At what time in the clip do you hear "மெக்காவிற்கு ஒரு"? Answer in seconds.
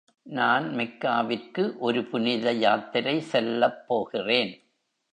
0.75-2.05